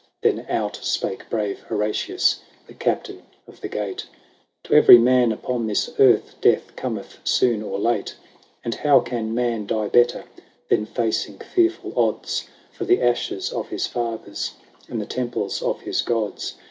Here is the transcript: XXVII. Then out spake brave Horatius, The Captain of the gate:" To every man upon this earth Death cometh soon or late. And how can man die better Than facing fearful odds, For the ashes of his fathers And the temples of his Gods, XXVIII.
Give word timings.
XXVII. 0.23 0.31
Then 0.37 0.45
out 0.49 0.77
spake 0.81 1.29
brave 1.29 1.59
Horatius, 1.59 2.39
The 2.65 2.73
Captain 2.73 3.21
of 3.47 3.61
the 3.61 3.67
gate:" 3.67 4.07
To 4.63 4.73
every 4.73 4.97
man 4.97 5.31
upon 5.31 5.67
this 5.67 5.91
earth 5.99 6.37
Death 6.41 6.75
cometh 6.75 7.19
soon 7.23 7.61
or 7.61 7.77
late. 7.77 8.15
And 8.65 8.73
how 8.73 9.01
can 9.01 9.35
man 9.35 9.67
die 9.67 9.89
better 9.89 10.23
Than 10.69 10.87
facing 10.87 11.37
fearful 11.37 11.93
odds, 11.95 12.47
For 12.71 12.83
the 12.85 12.99
ashes 12.99 13.53
of 13.53 13.69
his 13.69 13.85
fathers 13.85 14.53
And 14.89 14.99
the 14.99 15.05
temples 15.05 15.61
of 15.61 15.81
his 15.81 16.01
Gods, 16.01 16.45
XXVIII. 16.53 16.59